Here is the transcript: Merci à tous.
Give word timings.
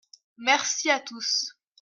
Merci 0.39 0.89
à 0.89 0.99
tous. 0.99 1.55